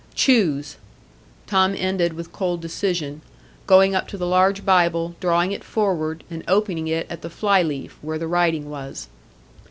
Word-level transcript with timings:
Choose!" 0.15 0.77
Tom 1.45 1.75
ended 1.77 2.13
with 2.13 2.31
cold 2.31 2.59
decision, 2.59 3.21
going 3.67 3.93
up 3.93 4.07
to 4.07 4.17
the 4.17 4.25
large 4.25 4.65
Bible, 4.65 5.13
drawing 5.19 5.51
it 5.51 5.63
forward, 5.63 6.23
and 6.27 6.43
opening 6.47 6.87
it 6.87 7.05
at 7.07 7.21
the 7.21 7.29
fly 7.29 7.61
leaf, 7.61 7.99
where 8.01 8.17
the 8.17 8.25
writing 8.25 8.67
was. 8.67 9.09